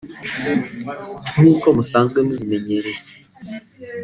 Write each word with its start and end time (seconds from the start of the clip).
nk’uko 1.33 1.67
musanzwe 1.77 2.17
mubimenyereye 2.27 3.01